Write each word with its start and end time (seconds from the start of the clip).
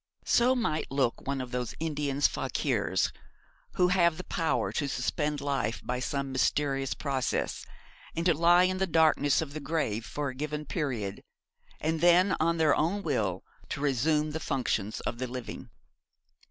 So 0.25 0.55
might 0.55 0.89
look 0.89 1.27
one 1.27 1.41
of 1.41 1.51
those 1.51 1.75
Indian 1.79 2.21
Fakirs 2.21 3.11
who 3.73 3.89
have 3.89 4.17
the 4.17 4.23
power 4.23 4.71
to 4.71 4.87
suspend 4.89 5.39
life 5.41 5.79
by 5.85 5.99
some 5.99 6.31
mysterious 6.31 6.95
process, 6.95 7.63
and 8.15 8.25
to 8.25 8.33
lie 8.33 8.63
in 8.63 8.79
the 8.79 8.87
darkness 8.87 9.43
of 9.43 9.53
the 9.53 9.59
grave 9.59 10.03
for 10.03 10.29
a 10.29 10.33
given 10.35 10.65
period, 10.65 11.23
and 11.79 12.01
then 12.01 12.35
at 12.39 12.57
their 12.57 12.75
own 12.75 13.03
will 13.03 13.43
to 13.69 13.79
resume 13.79 14.31
the 14.31 14.39
functions 14.39 15.01
of 15.01 15.19
the 15.19 15.27
living. 15.27 15.69